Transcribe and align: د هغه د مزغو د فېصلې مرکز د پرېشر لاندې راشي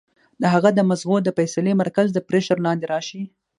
د 0.41 0.43
هغه 0.53 0.69
د 0.73 0.79
مزغو 0.89 1.17
د 1.23 1.29
فېصلې 1.37 1.73
مرکز 1.81 2.07
د 2.13 2.19
پرېشر 2.27 2.57
لاندې 2.65 2.85
راشي 2.93 3.21